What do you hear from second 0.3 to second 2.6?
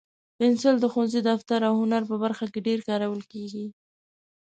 پنسل د ښوونځي، دفتر، او هنر په برخه